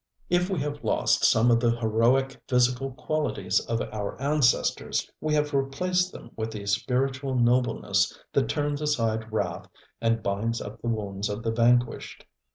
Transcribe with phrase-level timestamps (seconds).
[0.31, 5.53] If we have lost some of the heroic physical qualities of our ancestors, we have
[5.53, 9.67] replaced them with a spiritual nobleness that turns aside wrath
[10.01, 12.25] and binds up the wounds of the vanquished.